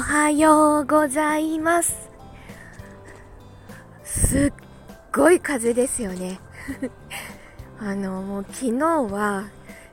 [0.00, 2.10] はようございます。
[4.04, 4.52] すっ
[5.12, 6.40] ごい風ですよね。
[7.78, 9.44] あのもう昨日は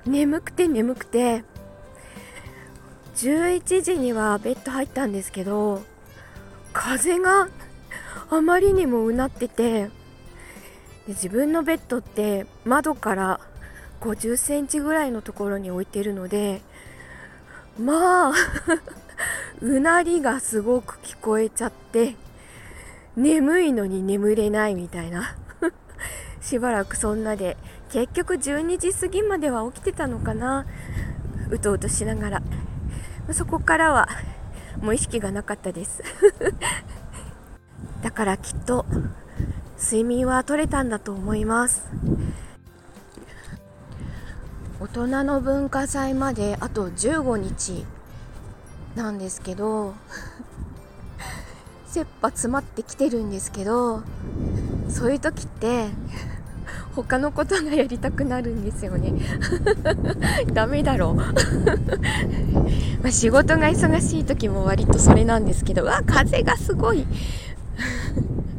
[0.05, 1.43] 眠くて眠くて
[3.15, 5.83] 11時にはベッド入ったんですけど
[6.73, 7.49] 風が
[8.29, 9.89] あまりにもうなっててで
[11.07, 13.39] 自分のベッドって窓から
[14.01, 16.61] 50センチぐらいのところに置いてるので
[17.79, 18.33] まあ
[19.61, 22.15] うなりがすごく聞こえちゃって
[23.15, 25.35] 眠いのに眠れないみたいな。
[26.41, 27.57] しばらくそんなで
[27.91, 30.65] 結局12時過ぎまでは起きてたのかな。
[31.49, 32.41] うとうとしながら。
[33.31, 34.07] そこからは
[34.81, 36.03] もう意識がなかったです。
[38.01, 38.85] だからきっと
[39.77, 41.85] 睡眠は取れたんだと思います。
[44.79, 47.96] 大人の文化祭まであと15日。
[48.97, 49.93] なんですけど
[51.85, 54.01] 切羽詰まってきてるんですけど
[54.89, 55.85] そういう時って
[56.95, 59.13] 他のことがやりたくなるんですよね。
[60.51, 61.15] ダメだろう。
[63.03, 67.05] ま仕事が忙しい時も割とそれなんですけどわ風がすごい。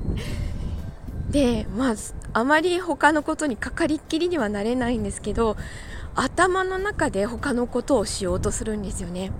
[1.31, 1.94] でまあ
[2.33, 5.56] あまり他のことにかかりっきりにはなれないんですけど
[6.14, 9.33] 頭の中で他のことをしようとするんですよね。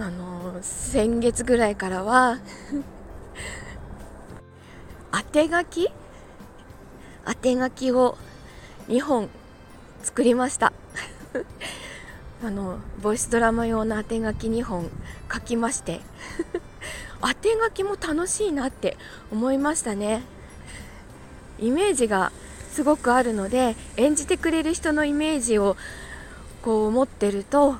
[0.00, 2.38] あの先月ぐらいからは
[5.12, 5.90] 当て書き？
[7.26, 8.16] 当て書きを
[8.88, 9.28] 2本
[10.02, 10.72] 作りました。
[12.42, 14.88] あのボイスドラマ用の当て書き2本
[15.30, 16.00] 書きまして
[17.20, 18.96] 当て書きも楽しいなって
[19.30, 20.22] 思いましたね。
[21.58, 22.32] イメージが
[22.72, 25.76] すごくあるので演じてくれる人のイメージを
[26.62, 27.76] こう持ってると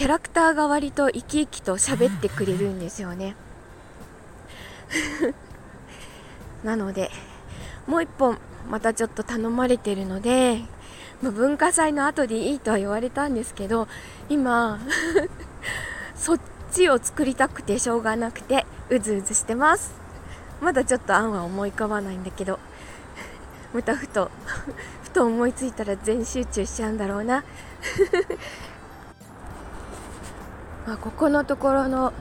[0.00, 3.36] キャラクターが割と生き生きと喋ってくれるんですよね。
[6.64, 7.10] なので
[7.86, 8.38] もう一本
[8.70, 10.62] またちょっと頼まれてるので、
[11.20, 13.88] まあ、文化祭の後でいいとは言われたんですけど
[14.30, 14.80] 今
[16.16, 16.40] そっ
[16.72, 19.92] ちを作りたくてしょうがなくてうずうずしてます。
[20.62, 22.58] まだちょっと案は思い浮かばないんだけど
[23.74, 24.30] またふと
[25.02, 27.44] ふと思いついたら全集中しちゃうんだろうな。
[30.86, 32.12] まあ、ここのところの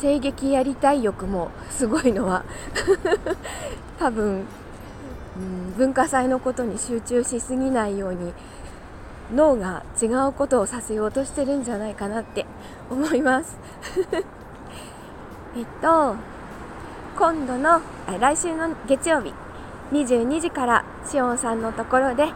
[0.00, 2.44] 声劇やりたい欲もすごいのは
[3.98, 4.46] 多分、
[5.36, 8.32] うん、文化祭のことに集中しすぎないように
[9.34, 12.46] 脳が違うことをさせようとしてるんじゃないかなって
[12.90, 13.58] 思います。
[15.56, 16.16] えっと
[17.18, 17.80] 今度の
[18.18, 19.34] 来週の月曜日
[19.92, 22.28] 22時からしおんさんのところで、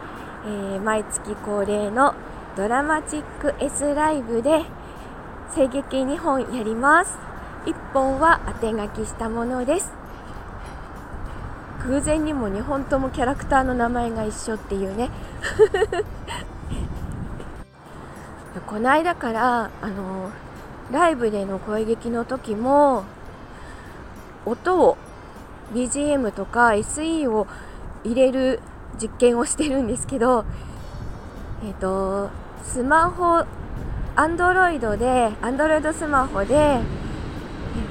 [0.45, 2.13] えー、毎月恒例の
[2.55, 4.63] ドラマチック S ライブで
[5.53, 7.17] 声劇2本やります。
[7.65, 9.91] 1本は当て書きしたものです。
[11.87, 15.09] 偶然にも2本ともキャラクターの名前が一緒っていうね。
[18.67, 20.29] この間からあの
[20.91, 23.03] ライブでの声劇の時も
[24.45, 24.97] 音を
[25.73, 27.47] BGM とか SE を
[28.03, 28.59] 入れる
[28.99, 30.45] 実験をしてるんですけど
[31.63, 32.29] えっ、ー、と
[32.63, 33.45] スマホ
[34.17, 36.81] アンドロイドで、アンドロイドスマホで、えっ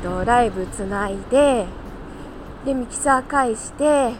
[0.02, 1.66] と、ライブつないで、
[2.64, 4.14] で、ミキサー返して、えっ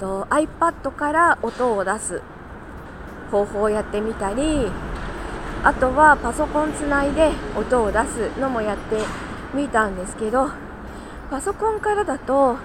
[0.00, 2.20] と、iPad から音を出す
[3.30, 4.66] 方法をやってみたり、
[5.62, 8.96] あとはパソコンつないで音を出すのもやって
[9.54, 10.50] みたんですけど、
[11.30, 12.56] パソコンからだと、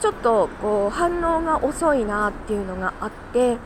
[0.00, 3.56] ちょっとこう反応が遅いなっていうのがあって、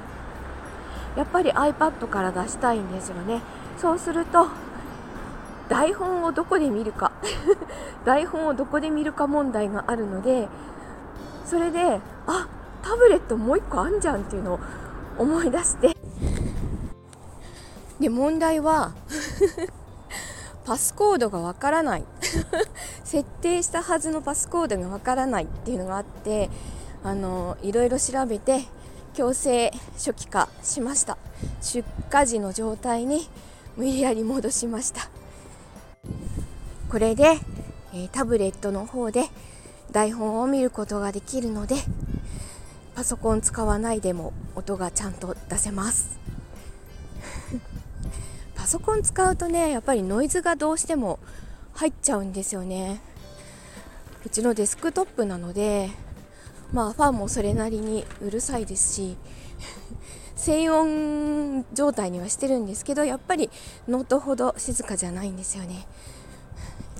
[1.16, 3.40] やっぱり iPad から出したいんですよね。
[3.78, 4.48] そうすると
[5.68, 7.12] 台本をどこで見るか。
[8.04, 10.48] 台本をどこで見るか問題があるので
[11.46, 12.46] それであ
[12.82, 14.60] タブレットもう1個あんじゃんっていうのを
[15.18, 15.96] 思い出して。
[18.00, 18.92] で問題は
[20.66, 22.04] パスコードがわからない。
[23.04, 26.50] 設定したはずのパスコードがわからないっていうのがあって
[27.04, 28.62] あのいろいろ調べて
[29.14, 31.16] 強制初期化しました。
[31.62, 33.28] 出荷時の状態に
[33.76, 35.08] 無理やり戻しました。
[36.90, 37.38] これで、
[37.92, 39.24] えー、タブレットの方で
[39.92, 41.76] 台本を見ることができるので
[42.94, 46.18] パソコン使わないでも音がちゃんと出せます。
[48.56, 51.20] パソコン使うとねやっぱりノイズがどうしても
[51.74, 53.00] 入っちゃうんですよね。
[54.26, 55.90] うちのデスクトップなので
[56.74, 59.16] まあファンもそれなりにうるさいですし
[60.34, 63.48] 静音状態にはしてるんですけどやっぱり
[63.86, 65.86] ノートほど静かじゃないんですよね。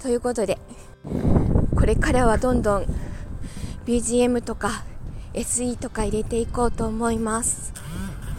[0.00, 0.59] ということで
[1.76, 2.87] これからはどんどん
[3.85, 4.85] BGM とか
[5.35, 7.73] SE とか入れていこうと思います。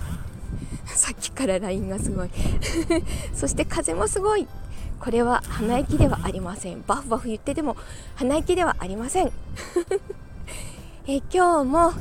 [0.87, 2.29] さっきから LINE がすごい。
[3.35, 4.47] そして風もすごい。
[5.01, 6.83] これは鼻息ではありません。
[6.87, 7.75] バフバフ言ってても
[8.15, 9.31] 鼻息ではありません。
[11.07, 11.93] え今日も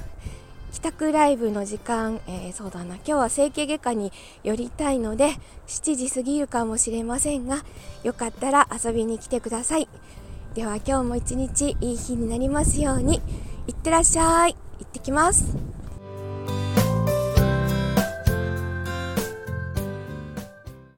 [0.73, 2.95] 帰宅ライブの時間、えー、そうだな。
[2.95, 4.12] 今日は整形外科に
[4.43, 5.33] 寄りたいので
[5.67, 7.65] 7時過ぎるかもしれませんが
[8.03, 9.89] よかったら遊びに来てください。
[10.55, 13.21] では今日も一日いい日になりますように。
[13.67, 14.56] いってらっしゃい。
[14.79, 15.64] 行ってきます。